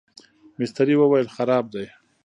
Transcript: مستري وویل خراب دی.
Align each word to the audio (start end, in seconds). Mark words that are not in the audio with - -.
مستري 0.57 0.95
وویل 0.99 1.27
خراب 1.35 1.65
دی. 1.73 1.85